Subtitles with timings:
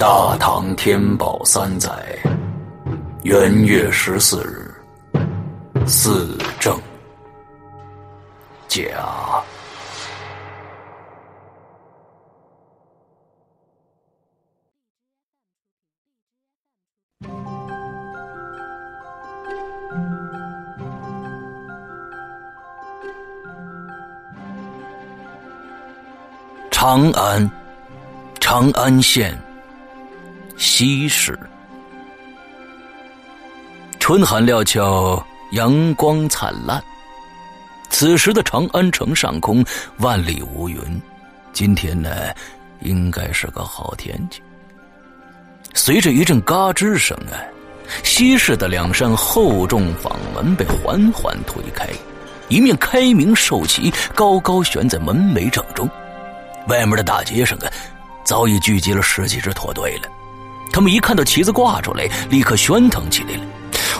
[0.00, 1.92] 大唐天宝三载
[3.22, 4.74] 元月十四日，
[5.86, 6.74] 四正
[8.66, 8.80] 甲。
[26.70, 27.50] 长安，
[28.40, 29.38] 长安县
[30.60, 31.38] 西市，
[33.98, 36.84] 春寒料峭，阳光灿烂。
[37.88, 39.64] 此时的长安城上空
[40.00, 40.78] 万里无云，
[41.54, 42.10] 今天呢，
[42.80, 44.42] 应该是个好天气。
[45.72, 47.40] 随着一阵嘎吱声啊，
[48.04, 51.88] 西市的两扇厚重坊门被缓缓推开，
[52.50, 55.88] 一面开明寿旗高高悬在门楣正中。
[56.68, 57.72] 外面的大街上啊，
[58.24, 60.10] 早已聚集了十几支驼队了。
[60.72, 63.42] 他们一看到旗子挂出来，立刻喧腾起来了。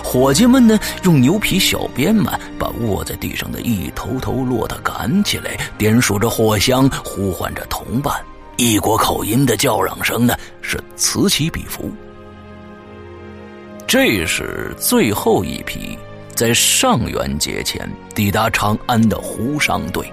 [0.03, 8.13] 伙计们呢，用牛皮小鞭嘛，把卧在地上的一头头骆驼赶起来，点数着货箱，呼唤着同伴。
[8.57, 11.89] 异国口音的叫嚷声呢，是此起彼伏。
[13.87, 15.97] 这是最后一批
[16.35, 20.05] 在上元节前抵达长安的胡商队。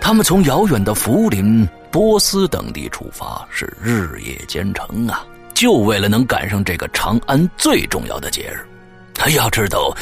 [0.00, 8.60] 他们从遥远的涪陵、波斯等地出发，是日夜兼程啊，就为了能赶上这个长安最重要的节日。
[9.14, 9.96] 他要知道，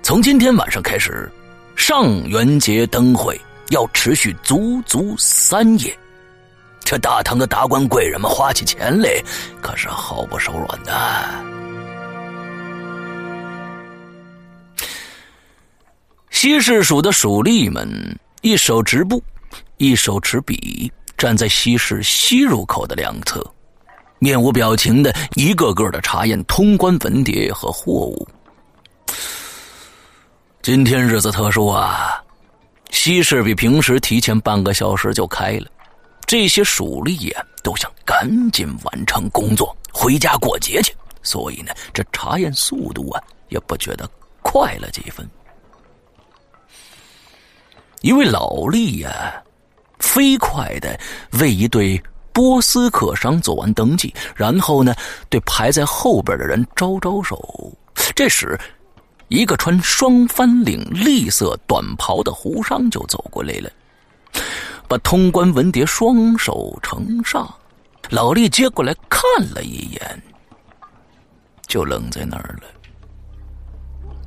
[0.00, 1.28] 从今天晚上开始，
[1.74, 3.36] 上元节灯会
[3.70, 5.92] 要持续足足三夜。
[6.84, 9.20] 这大唐的达官贵人们花起钱来，
[9.60, 10.94] 可是毫不手软的。
[16.30, 18.16] 西市署的属吏们。
[18.40, 19.20] 一手执布，
[19.78, 23.44] 一手持笔，站在西市西入口的两侧，
[24.20, 28.26] 面无表情的一个个的查验通关文牒和货物。
[30.62, 32.22] 今天日子特殊啊，
[32.90, 35.66] 西市比平时提前半个小时就开了，
[36.24, 44.08] 这些属吏呀都想赶紧完成工作，回家过节去，所以呢，这查验速度啊也不觉得
[44.40, 45.28] 快了几分。
[48.02, 49.42] 一位老吏呀，
[50.08, 50.98] 飞快的
[51.38, 52.02] 为一对
[52.32, 54.94] 波斯客商做完登记，然后呢，
[55.28, 57.38] 对排在后边的人招招手。
[58.14, 58.58] 这时，
[59.28, 63.70] 一个穿双翻领栗色短袍的胡商就走过来了，
[64.88, 67.46] 把通关文牒双手呈上。
[68.08, 69.20] 老吏接过来看
[69.54, 70.22] 了一眼，
[71.66, 72.68] 就愣在那儿了。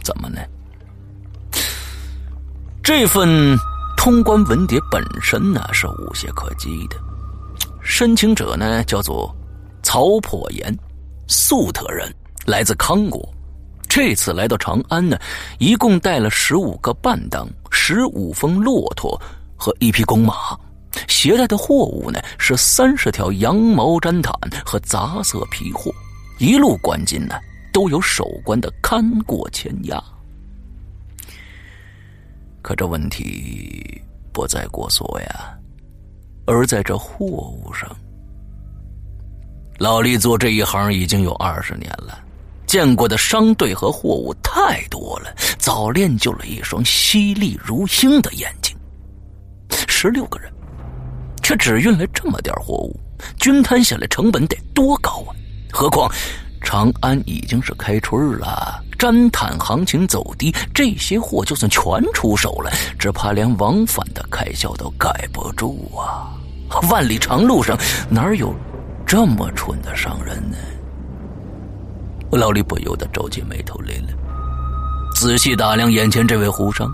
[0.04, 0.40] 怎么呢？
[2.84, 3.58] 这份
[4.04, 6.96] 通关文牒本身呢是无懈可击的，
[7.84, 9.32] 申请者呢叫做
[9.84, 10.76] 曹破岩，
[11.28, 12.12] 粟特人，
[12.48, 13.32] 来自康国，
[13.88, 15.20] 这次来到长安呢，
[15.60, 19.22] 一共带了十五个伴当、十五峰骆驼
[19.56, 20.58] 和一匹公马，
[21.08, 24.34] 携带的货物呢是三十条羊毛毡毯
[24.66, 25.92] 和杂色皮货，
[26.40, 27.36] 一路关进呢
[27.72, 30.04] 都有守关的看过签押。
[32.62, 34.02] 可这问题
[34.32, 35.58] 不在过所呀，
[36.46, 37.90] 而在这货物上。
[39.78, 42.24] 老李做这一行已经有二十年了，
[42.68, 48.78] 见过的商队和货物太多了，早练就了一双犀利如鹰的眼睛。
[49.88, 50.52] 十六个人，
[51.42, 53.00] 却只运来这么点货物，
[53.38, 55.34] 均摊下来成本得多高啊！
[55.72, 56.12] 何况
[56.62, 58.84] 长安已经是开春了。
[59.02, 61.82] 毡毯行情走低，这些货就算全
[62.14, 62.70] 出手了，
[63.00, 66.30] 只怕连往返的开销都盖不住啊！
[66.92, 67.76] 万里长路上
[68.12, 68.54] 哪有
[69.04, 70.58] 这么蠢的商人呢？
[72.32, 74.10] 老李不由得皱起眉头来了，
[75.16, 76.88] 仔细打量眼前这位胡商，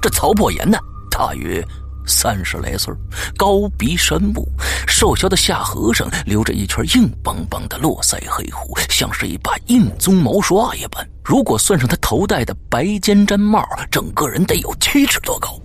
[0.00, 0.78] 这曹破岩呢，
[1.10, 1.62] 大约。
[2.10, 2.90] 三十来岁，
[3.36, 4.48] 高鼻深目，
[4.86, 11.06] 瘦削的下颌上留着一圈硬邦邦的络腮黑胡，像是一把硬鬃毛刷一般。
[11.28, 15.60] 如果算上他头戴的白尖毡帽，整个人得有七尺多高。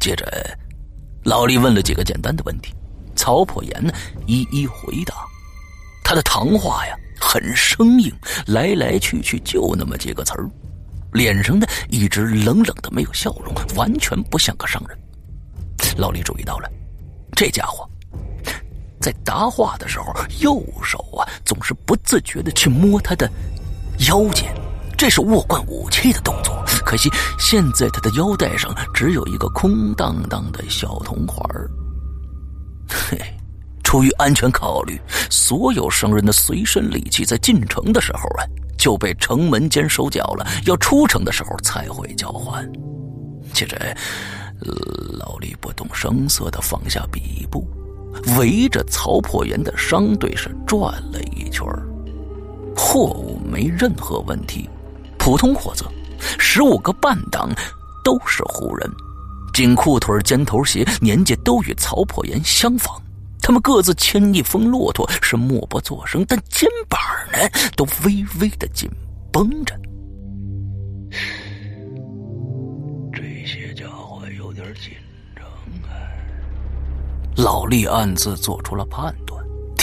[0.00, 0.26] 接着，
[1.22, 2.74] 老李问了几个简单的问题，
[3.14, 3.92] 曹破岩呢
[4.26, 5.14] 一一回答。
[6.02, 8.12] 他的谈话呀很生硬，
[8.48, 10.50] 来来去去就那么几个词儿。
[11.12, 14.98] 脸上呢一直冷冷的，没有笑容，完全不像个商人。
[15.96, 16.68] 老李注意到了，
[17.36, 17.88] 这家伙
[19.00, 23.30] 在答话的时候，右手啊总是不自觉的去摸他的
[24.08, 24.52] 腰间，
[24.96, 26.54] 这是握惯武器的动作。
[26.84, 31.70] 可惜现在他的腰带上只有一个空荡荡的小铜环儿
[32.88, 33.18] 嘿，
[33.82, 35.00] 出于安全考虑，
[35.30, 38.44] 所有商人的随身利器在进城的时候啊，
[38.76, 42.70] 就被城门监收缴了；要出城的时候才会交还。
[43.52, 43.78] 接着，
[45.18, 47.66] 老李不动声色的放下笔簿，
[48.38, 51.64] 围着曹破岩的商队是转了一圈
[52.76, 54.68] 货物没任何问题，
[55.18, 55.84] 普通货色，
[56.38, 57.50] 十五个半档
[58.02, 58.90] 都是胡人，
[59.52, 63.00] 紧裤腿、尖头鞋，年纪都与曹破岩相仿。
[63.40, 66.98] 他们各自牵一峰骆驼，是默不作声，但肩膀
[67.30, 67.38] 呢，
[67.76, 68.90] 都微微的紧
[69.30, 69.78] 绷着。
[73.12, 74.94] 这些家伙有点紧
[75.36, 75.44] 张
[75.88, 75.92] 啊
[77.36, 79.23] 老李暗自做出了判断，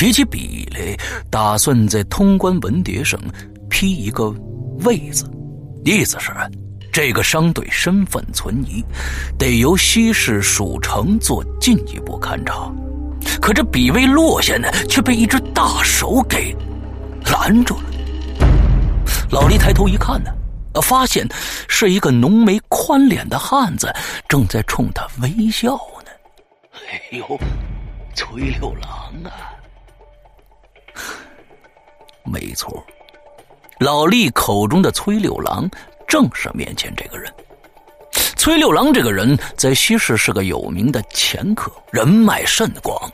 [0.01, 0.98] 提起笔来，
[1.30, 3.21] 打算在通关文牒上
[3.69, 4.33] 批一个
[4.81, 5.30] “位”字，
[5.86, 6.31] 意思是
[6.92, 8.83] 这个商队身份存疑，
[9.38, 12.68] 得由西市属城做进一步勘察。
[13.39, 16.51] 可这笔未落下呢，却被一只大手给
[17.25, 17.83] 拦住了。
[19.30, 20.31] 老李抬头一看呢，
[20.81, 21.27] 发现
[21.68, 23.94] 是一个浓眉宽脸的汉子
[24.27, 26.12] 正在冲他微笑呢。
[26.89, 27.39] 哎呦，
[28.15, 29.60] 崔六郎啊！
[32.31, 32.81] 没错，
[33.79, 35.69] 老厉口中的崔六郎
[36.07, 37.31] 正是面前这个人。
[38.37, 43.11] 崔六郎这个人在西市是个有名的掮客，人脉甚广，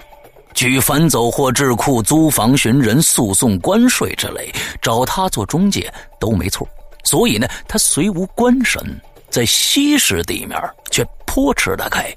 [0.53, 6.67] 举凡走货、智库、租房、寻人、诉讼、关税之类，找他做中介都没错。
[7.03, 8.81] 所以呢，他虽无官身，
[9.29, 10.57] 在西市地面
[10.91, 12.15] 却颇吃得开。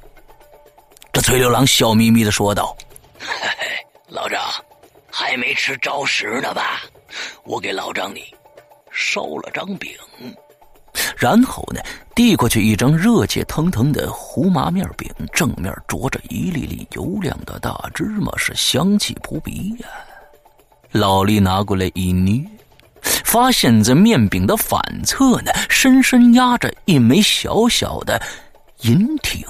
[1.12, 2.76] 这崔六郎笑眯眯的说道
[3.19, 3.26] ：“嘿
[3.58, 3.67] 嘿
[4.08, 4.41] 老张，
[5.21, 6.81] 还没吃着食呢吧？
[7.45, 8.25] 我给老张你
[8.91, 9.93] 烧了张饼。”
[11.15, 11.81] 然后呢，
[12.15, 19.89] 递过去一张热气腾腾的胡麻面饼，正面着着一粒粒油亮的大芝麻，是香气扑鼻呀。
[20.91, 22.43] 老李拿过来一捏，
[23.03, 28.21] 发现在面饼的反侧呢，深深压着一枚小小的
[28.81, 29.47] 银挺。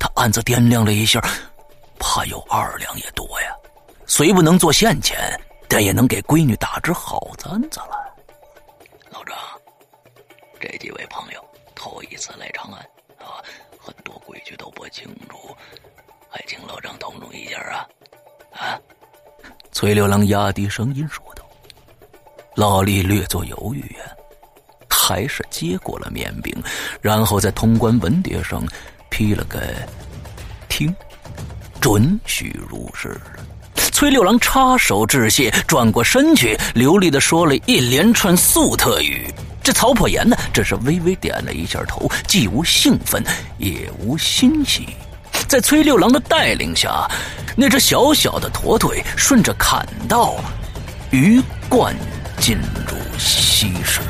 [0.00, 1.22] 他暗自掂量了一下，
[1.96, 3.54] 怕有二两也多呀。
[4.06, 5.18] 虽不能做现钱，
[5.68, 8.14] 但也能给闺女打只好簪子了。
[9.10, 9.36] 老张，
[10.60, 12.80] 这几位朋友头一次来长安
[13.18, 13.42] 啊，
[13.78, 15.56] 很多规矩都不清楚，
[16.28, 17.88] 还请老张通融一下啊！
[18.52, 18.80] 啊！
[19.72, 21.44] 崔六郎压低声音说道。
[22.54, 23.96] 老李略作犹豫，
[24.88, 26.56] 还是接过了面饼，
[27.00, 28.62] 然后在通关文牒上。
[29.10, 29.60] 批了个
[30.68, 30.92] 听，
[31.80, 33.16] 准许入室。
[33.94, 39.32] 崔六郎插手致谢，转过身去，流利的说了一连串粟特语。
[39.62, 43.22] 这曹破岩呢，只是微微点了一下头，既无兴奋，
[43.56, 44.88] 也无欣喜。
[45.46, 47.08] 在崔六郎的带领下，
[47.54, 50.34] 那只小小的驼腿顺着砍道，
[51.10, 51.94] 鱼贯
[52.40, 54.00] 进入西市。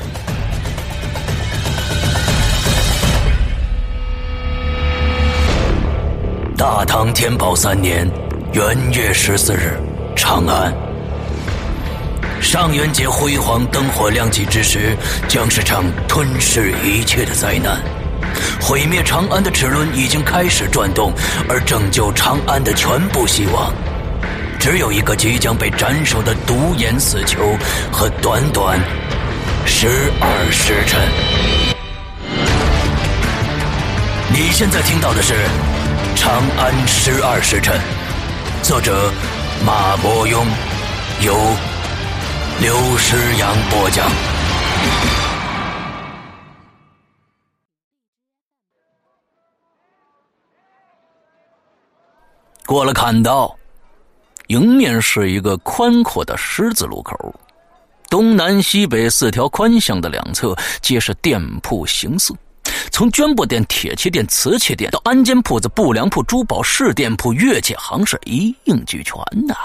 [6.56, 8.08] 大唐天宝三年
[8.54, 9.76] 元月十四日，
[10.14, 10.72] 长安。
[12.40, 14.96] 上元节辉煌灯火亮起之时，
[15.26, 17.82] 将是场吞噬一切的灾难。
[18.60, 21.12] 毁灭长安的齿轮已经开始转动，
[21.48, 23.72] 而拯救长安的全部希望，
[24.60, 27.58] 只有一个即将被斩首的独眼死囚
[27.90, 28.78] 和短短
[29.66, 29.88] 十
[30.20, 31.00] 二时辰。
[34.32, 35.34] 你现在听到的是。
[36.26, 37.76] 《长安十二时辰》，
[38.66, 39.12] 作者
[39.62, 40.42] 马伯庸，
[41.20, 41.34] 由
[42.62, 44.10] 刘诗阳播讲。
[52.64, 53.54] 过了坎道，
[54.46, 57.34] 迎面是一个宽阔的十字路口，
[58.08, 62.34] 东南西北四条宽巷的两侧皆是店铺形似。
[62.94, 69.16] 从绢布店、铁器店、瓷器店到安监铺子、布粮铺、珠宝饰店铺、乐器行，是一应俱全
[69.48, 69.56] 呐。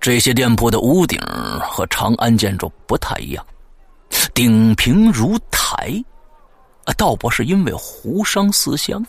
[0.00, 1.20] 这些店铺的屋顶
[1.60, 3.46] 和长安建筑不太一样，
[4.32, 6.02] 顶平如台，
[6.96, 9.04] 倒不是因为湖商思乡，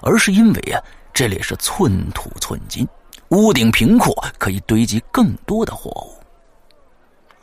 [0.00, 0.80] 而是因为啊，
[1.12, 2.86] 这里是寸土寸金，
[3.30, 6.14] 屋顶平阔，可以堆积更多的货物。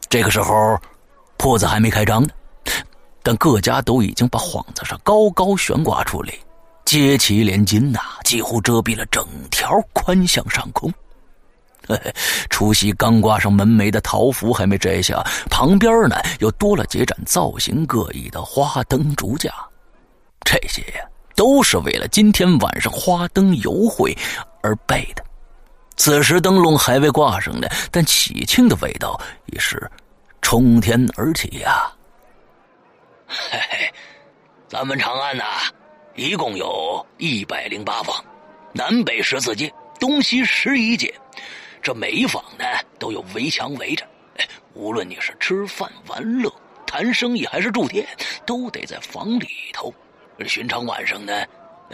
[0.07, 0.79] 这个时候，
[1.35, 2.29] 铺子还没开张呢。
[3.27, 6.33] 但各家都已经把幌子上高高悬挂出来，
[6.85, 10.89] 接旗连金呐，几乎遮蔽了整条宽巷上空。
[12.49, 19.53] 除夕刚挂上门楣的桃符还没摘下，旁边呢又多了几盏造型各异的花灯烛架，
[20.45, 21.03] 这些呀
[21.35, 24.17] 都是为了今天晚上花灯游会
[24.61, 25.25] 而备的。
[25.97, 29.91] 此时灯笼还未挂上呢，但喜庆的味道已是
[30.41, 31.91] 冲天而起呀！
[33.27, 33.93] 嘿嘿，
[34.69, 35.43] 咱们长安呐，
[36.15, 38.23] 一共有一百零八坊，
[38.73, 41.13] 南北十四街，东西十一街。
[41.81, 42.65] 这每一坊呢，
[42.97, 44.07] 都有围墙围着。
[44.73, 46.49] 无论你是吃饭、玩乐、
[46.85, 48.07] 谈生意，还是住店，
[48.45, 49.93] 都得在房里头。
[50.45, 51.45] 寻常晚上呢，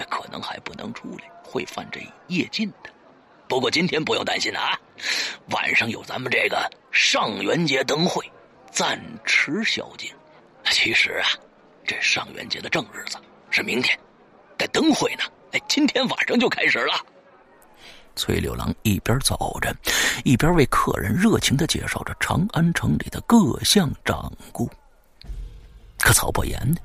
[0.10, 2.90] 可能还不能出来，会犯这夜禁的。
[3.48, 4.78] 不过今天不用担心啊，
[5.50, 8.24] 晚上有咱们这个上元节灯会，
[8.72, 10.12] 暂时宵禁。
[10.72, 11.28] 其实啊，
[11.86, 13.18] 这上元节的正日子
[13.50, 13.98] 是明天，
[14.58, 16.94] 但灯会呢，哎，今天晚上就开始了。
[18.16, 19.76] 崔六郎一边走着，
[20.24, 24.70] 一边为客人热情的介绍着长安城里的各项掌故。
[26.00, 26.78] 可曹伯言呢，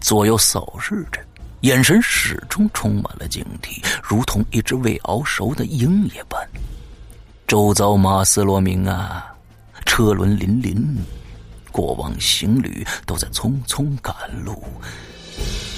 [0.00, 1.20] 左右扫视着。
[1.62, 6.48] 眼神始终充满了警惕，如同一只未熬熟的鹰一般。
[7.46, 9.26] 周遭马嘶锣鸣啊，
[9.84, 10.96] 车轮林林，
[11.70, 14.62] 过往行旅都在匆匆赶路，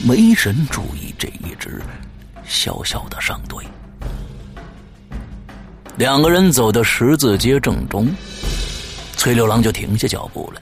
[0.06, 1.80] 没人注意这一支
[2.44, 3.64] 小小的商队。
[5.96, 8.08] 两个人走到十字街正中，
[9.16, 10.60] 崔六郎就停下脚步了。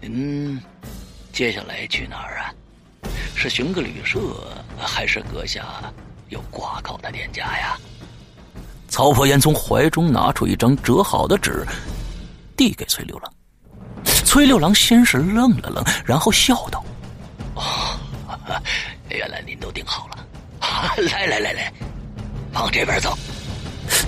[0.00, 0.60] 您
[1.32, 2.54] 接下来去哪儿啊？
[3.34, 4.18] 是寻个旅社，
[4.78, 5.64] 还是阁下
[6.28, 7.76] 有挂靠的店家呀？
[8.88, 11.64] 曹破岩从怀中拿出一张折好的纸，
[12.56, 13.32] 递给崔六郎。
[14.30, 16.84] 崔六郎先是愣了愣，然后笑道
[17.56, 17.98] ：“哦，
[19.08, 20.24] 原来您都订好了。
[21.10, 21.72] 来来来来，
[22.52, 23.18] 往这边走。”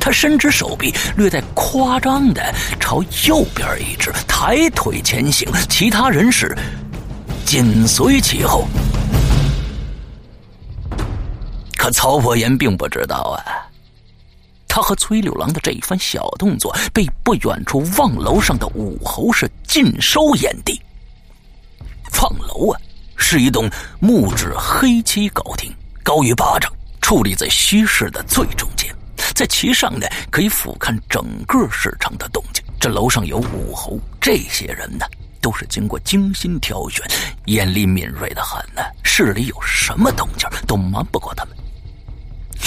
[0.01, 6.57] 他伸直手臂，略带夸张的朝右边一指，抬腿前行，其他人是
[7.45, 8.69] 紧随其后。
[11.77, 13.67] 可曹破岩并不知道啊，
[14.75, 20.81] 他和崔六郎的这一番小动作被不远处望楼上的武侯是尽收眼底。
[22.19, 22.81] 望楼啊，
[23.15, 23.69] 是一栋
[24.01, 25.71] 木质黑漆高厅，
[26.03, 28.91] 高于巴掌，矗立在虚室的最中间，
[29.35, 32.65] 在其上呢可以俯瞰整个市场的动静。
[32.81, 35.05] 这楼上有武侯，这些人呢
[35.43, 37.07] 都是经过精心挑选，
[37.45, 41.55] 眼力敏锐的很呢，市里有什么动静都瞒不过他们。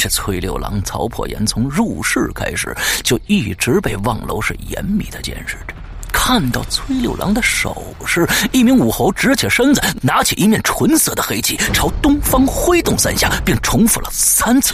[0.08, 5.85] 崔六郎、曹破岩从入世开始就一直被望楼是严密的监视着。
[6.27, 14.74] 看到崔六郎的手势，一名武侯直起身子，拿起一面纯色的黑旗，朝东方挥动三下，并重复了三次。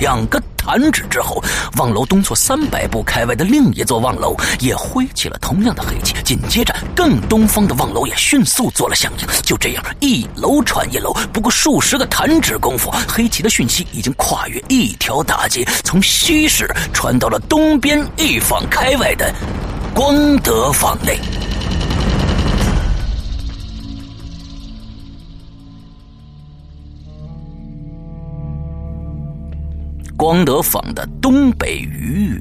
[0.00, 1.40] 两个弹指之后，
[1.76, 6.14] 望楼东侧三百步开外的另一座望楼也挥起了同样的黑旗。
[6.24, 9.42] 紧接着，更东方的望楼也迅速做了响应。
[9.42, 19.32] 就这样，一楼传一楼，不过数十个弹指功夫，黑旗的讯息已经跨越一条大街，从西市传到了东边一坊开外的
[19.94, 21.18] 光德坊内。
[30.16, 32.40] 光德坊的东北隅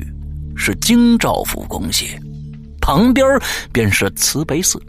[0.56, 2.18] 是京兆府公廨，
[2.80, 3.28] 旁边
[3.74, 4.82] 便是慈悲寺，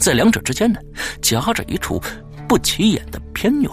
[0.00, 0.80] 在两者之间呢，
[1.22, 2.02] 夹着一处
[2.48, 3.70] 不起眼的偏院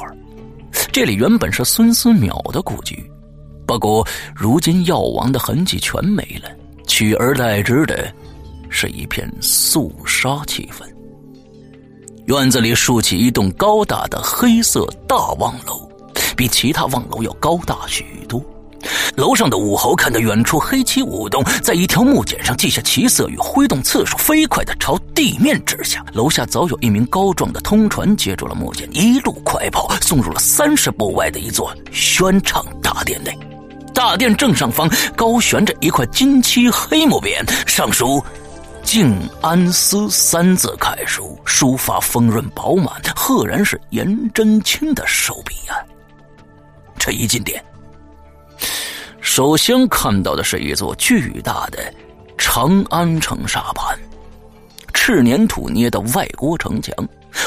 [0.91, 3.11] 这里原本是孙思邈的故居，
[3.65, 4.05] 不过
[4.35, 6.49] 如今药王的痕迹全没了，
[6.93, 8.07] 取而代之的
[8.69, 10.85] 是一片肃杀气氛。
[12.27, 15.89] 院子里竖起一栋高大的黑色大望楼。
[16.37, 18.39] 比其他望楼要高大许多。
[19.15, 26.05] 楼上的武侯看到远处黑旗舞动，在一条木简上记下旗色与挥动次数，飞快的朝地面指下。
[26.13, 33.35] 楼下早有一名高壮的通传接住了木简，一路快跑，送入了三十步外的一座宣唱大殿内。
[33.93, 38.23] 大殿正上方高悬着一块金漆黑木匾，上书
[38.83, 45.77] “静安司”三字楷书，书法丰润饱满，赫然是颜真卿的手笔啊！
[46.97, 47.63] 这一进殿，
[49.21, 51.79] 首先看到的是一座巨大的
[52.37, 53.97] 长安城沙盘，
[54.93, 56.93] 赤粘土捏的外郭城墙，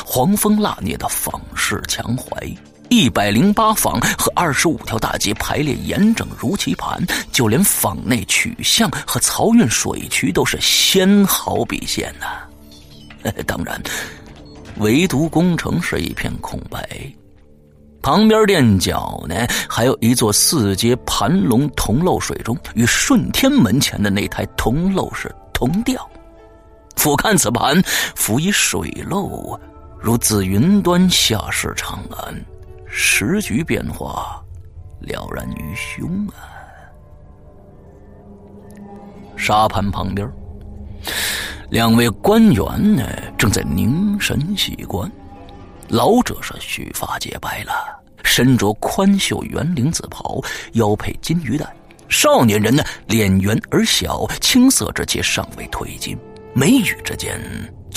[0.05, 2.57] 黄蜂蜡捏的坊式墙槐，
[2.89, 7.03] 一百零八坊和二十五条大街排列严整如棋盘，
[7.33, 13.31] 就连坊内曲巷和漕运水渠都是纤毫毕现呐。
[13.47, 13.81] 当然，
[14.77, 16.89] 唯独宫城是一片空白。
[18.03, 19.35] 旁边垫脚呢，
[19.69, 26.09] 还有一座四阶盘龙铜漏水钟，与顺天门前的那台铜漏是同调。
[26.95, 27.83] 俯瞰此盘，
[28.15, 29.59] 浮以水漏，
[30.01, 32.45] 如自云端下视长安，
[32.99, 34.43] 时局变化
[35.01, 36.49] 了然于胸啊！
[39.37, 40.27] 沙盘旁边，
[41.69, 45.13] 两位官员呢正在凝神细观。
[45.89, 50.41] 老者是须发洁白了，身着宽袖圆领紫袍，
[50.73, 51.67] 腰佩金鱼带。
[52.09, 56.17] 少年人呢，脸圆而小，青涩之气尚未褪尽，
[56.55, 57.39] 眉宇之间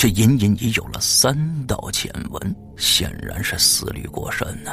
[0.00, 4.72] 却隐隐已有了三道浅纹，显然是思虑过深呐。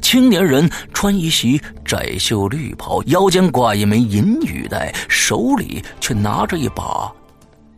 [0.00, 7.12] 青年人穿一袭窄袖绿袍，腰间挂一枚银玉带，手里却拿着一把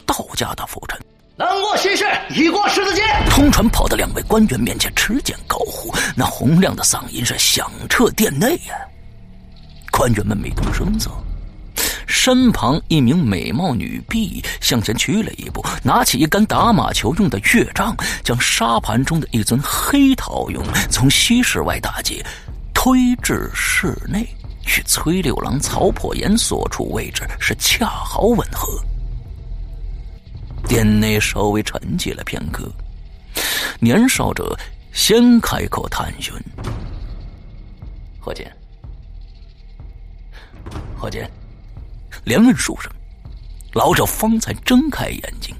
[0.05, 1.01] 道家的拂尘。
[1.35, 2.05] 南过西市，
[2.37, 3.01] 已过十字街。
[3.31, 8.77] 通传跑到两位官员面前，持剑高呼，那洪亮的嗓音是响彻殿内呀。
[9.91, 11.11] 官员们没动声色，
[12.11, 22.23] 身旁一名美貌女婢向前去了一步，拿起一杆打马球用的月杖，将沙盘中的一尊黑陶俑从西室外大街
[22.75, 24.29] 推至室内，
[24.67, 28.69] 与崔六郎、曹破岩所处位置是恰好吻合。
[30.67, 32.71] 殿内稍微沉寂了片刻，
[33.79, 34.59] 年少者
[34.93, 36.35] 先开口探询
[38.21, 38.53] ：“何简。”
[40.97, 41.29] 何简，
[42.25, 42.91] 连问数声，
[43.73, 45.55] 老者方才睁开眼睛。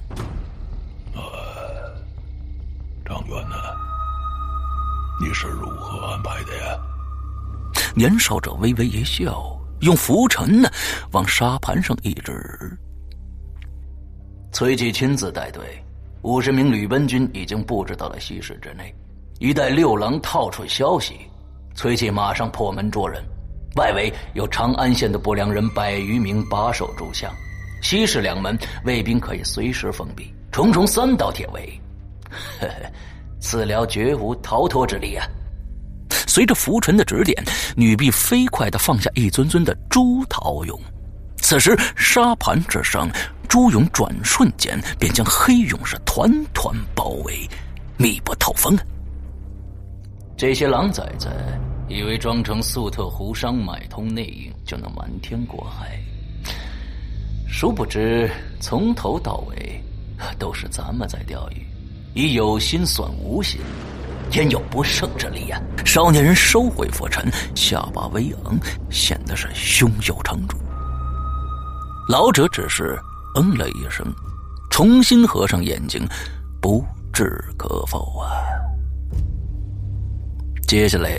[1.15, 1.23] 呃，
[3.05, 3.57] 张元呢？
[5.21, 6.79] 你是如何安排的呀？
[7.95, 10.71] 年少者微微一笑，用拂尘呢
[11.13, 12.79] 往沙盘上一指。
[14.53, 15.85] 崔季亲自带队，
[16.23, 18.95] 五十名吕奔军已经布置到了西市之内。
[19.39, 21.21] 一待六郎套出消息，
[21.75, 23.25] 崔季马上破门捉人。
[23.77, 27.33] 外围有长安县的不良人百余名把守住巷，
[27.83, 31.81] 西市两门卫兵可以随时封闭，重重三道铁围，
[32.61, 32.75] 呵呵，
[33.41, 35.25] 此辽绝无逃脱之力啊！
[36.27, 37.41] 随着浮尘的指点，
[37.77, 40.77] 女婢飞快的放下一尊尊的朱陶俑，
[41.39, 43.09] 此时沙盘之上，
[43.49, 47.49] 朱俑转瞬间便将黑俑是团团包围，
[47.97, 48.83] 密不透风啊！
[50.37, 51.29] 这些狼崽子。
[51.91, 56.01] 以为装成粟特胡商买通内应就能瞒天过海，
[57.49, 59.83] 殊不知从头到尾
[60.39, 61.67] 都是咱们在钓鱼，
[62.15, 63.61] 以有心算无心，
[64.35, 65.61] 焉有不胜之理呀？
[65.85, 68.57] 少年人收回拂尘，下巴微昂，
[68.89, 70.57] 显得是胸有成竹。
[72.09, 72.97] 老者只是
[73.35, 74.07] 嗯了一声，
[74.71, 76.07] 重新合上眼睛，
[76.63, 78.31] 不置可否啊。
[80.69, 81.19] 接下来。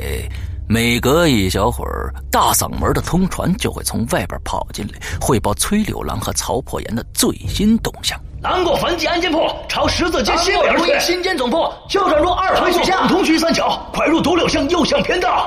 [0.74, 8.18] 每隔一小会儿，大嗓门的通传就会从外边跑进来，汇报崔柳郎和曹破岩的最新动向。
[8.42, 11.58] 南过樊记安监铺，朝十字街西北入新监总部，
[11.90, 15.46] 右转入二环左向同区三桥，快入独柳巷右向偏道。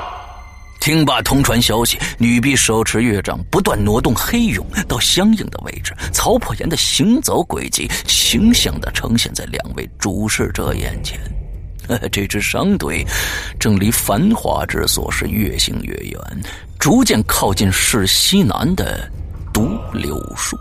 [0.78, 5.94] 听罢通传消息，女婢手持月杖，不断挪动黑俑到相应的位置。
[6.12, 11.18] 曹破岩的行走轨迹，形象的呈现在两位主事者眼前。
[12.10, 13.04] 这支商队
[13.58, 16.20] 正离繁华之所是越行越远，
[16.78, 19.10] 逐渐靠近市西南的
[19.52, 20.56] 独柳树。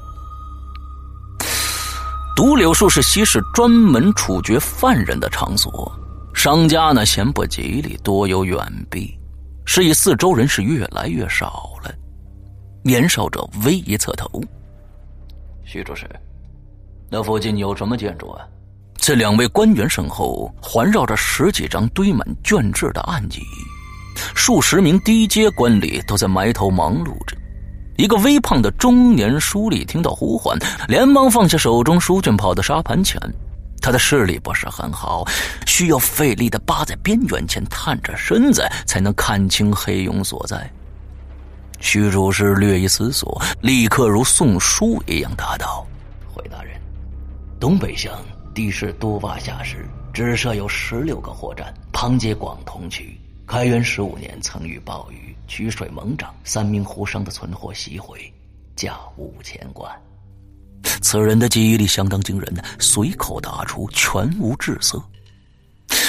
[2.36, 5.92] 独柳树是西市专门处决犯人的场所，
[6.34, 8.60] 商家呢嫌不吉利，多有远
[8.90, 9.16] 避，
[9.66, 11.94] 是以四周人是越来越少了。
[12.84, 14.42] 年少者微一侧头，
[15.64, 16.10] 徐主事，
[17.10, 18.46] 那附近有什么建筑啊？
[19.06, 23.42] 在两位官员身后，环绕着十几张堆满卷制的案几，
[24.34, 27.36] 数十名低阶官吏都在埋头忙碌着。
[27.98, 33.20] 一个微胖的中年书吏听到呼唤，连忙放下手中书卷，跑到沙盘前。
[33.82, 35.28] 他的视力不是很好，
[35.68, 40.72] 需要费力的扒在边缘前探着身子，才能看清黑影所在。
[41.82, 45.86] 徐主事略一思索，立刻如送书一样答道
[46.34, 46.80] ：“回大人，
[47.60, 48.10] 东北乡。”
[48.54, 53.20] 地势多洼下湿，只设有十六个货站，旁接广通区。
[53.46, 58.32] 开元十五年，曾遇暴雨，渠水猛涨，三名胡商的存货袭毁，
[58.76, 59.92] 价五千贯。
[61.02, 65.02] 此人的记忆力相当惊人，随口答出，全无滞色。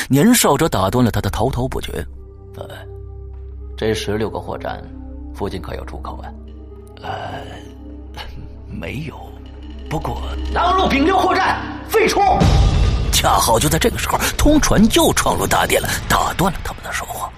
[0.09, 2.07] 年少者打断了他的滔滔不绝
[2.57, 2.69] ：“呃，
[3.77, 4.83] 这十六个货站
[5.35, 6.33] 附近可有出口啊
[7.03, 7.43] ？”“呃，
[8.69, 9.19] 没有。”
[9.89, 12.21] 不过，狼入丙六货站，废除。
[13.13, 17.31] 恰好就在这个时候，通传又闯入大殿了，打断了他们的说话。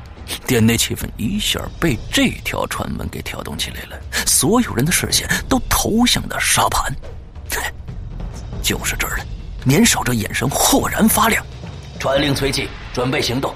[0.46, 6.92] 殿内气氛一下被这条传闻给挑动起来了，所有人的视线都投向了沙盘。
[8.62, 9.24] 就是这儿了。
[9.64, 11.44] 年少者眼神豁然发亮，
[11.98, 13.54] 传令崔记准备行动，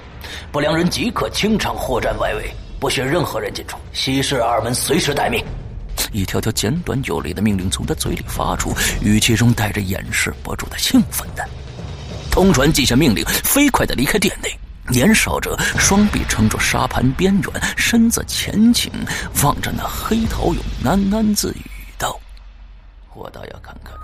[0.53, 3.77] 不良人即刻清场货站外围，不许任何人进出。
[3.93, 5.45] 西市二门随时待命。
[6.13, 11.49] 一条条简短有力的命令从他嘴里发出，语气中带着掩饰不住的兴奋的。
[12.31, 14.57] 通传记下命令，飞快的离开店内。
[14.89, 18.91] 年少者双臂撑住沙盘边缘，身子前倾，
[19.45, 21.63] 望着那黑桃蛹，喃喃自语
[21.97, 22.19] 道
[23.15, 23.95] ：“我倒要看看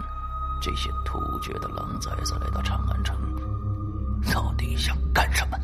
[0.63, 3.17] 这些突厥的狼崽子来到长安城，
[4.33, 5.59] 到底想干什么。”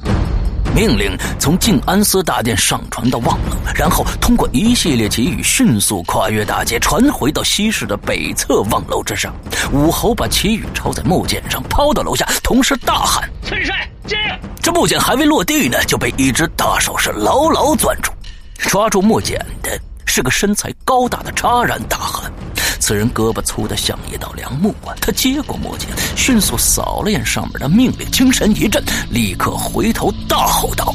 [0.74, 9.34] 命令从静安寺大殿上传到望楼，然后通过一系列给予，迅速跨越大街，传回到西市的北侧望楼之上。
[9.70, 14.16] 武侯把旗语抄在木剑上，抛到楼下，同时大喊：“崔帅，接！”
[14.62, 18.10] 这木剑还未落地呢，就被一只大手是牢牢攥住。
[18.56, 22.32] 抓住木剑的是个身材高大的扎然大汉。
[22.82, 24.90] 此人胳膊粗的像一道梁木啊！
[25.00, 30.92] 他接过墨剑，迅速扫了眼上面的命令，精神一振，立刻回头大吼道：“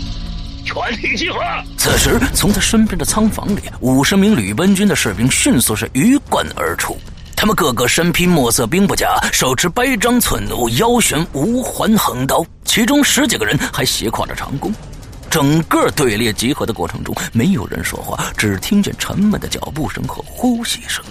[0.68, 1.40] 全体集合！”
[1.80, 6.98] 此时，从他身边的仓房里，五十名吕奔军的士兵迅速是鱼贯而出。
[7.38, 14.74] 他们个个身披墨色兵不甲，手持掰张寸弩，腰悬无环横刀，其中十几个人还斜挎着长弓。
[15.30, 21.02] 整个队列集合的过程中，没有人说话，只听见沉闷的脚步声和呼吸声。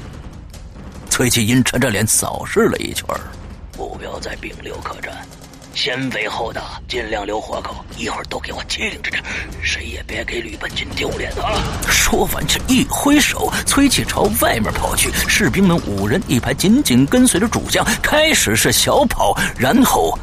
[1.17, 3.07] 崔启阴沉着脸扫视了一圈
[3.79, 5.11] 目标在丙六客栈，
[5.73, 7.75] 先肥后大，尽量留活口。
[7.97, 9.23] 一会儿都给我机灵着点，
[9.63, 11.57] 谁也别给吕本军丢脸啊！
[11.89, 15.11] 说完，这一挥手，崔启朝外面跑去。
[15.27, 20.19] 士兵们五人一排，紧紧跟随着主将，开始是小跑，然后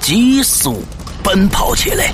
[0.00, 0.82] 急速
[1.22, 2.10] 奔跑起来。